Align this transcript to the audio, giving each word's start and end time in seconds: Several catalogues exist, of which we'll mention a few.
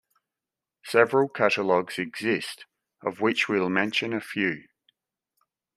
Several 0.83 1.29
catalogues 1.29 1.99
exist, 1.99 2.65
of 3.05 3.21
which 3.21 3.47
we'll 3.47 3.69
mention 3.69 4.13
a 4.13 4.19
few. 4.19 4.67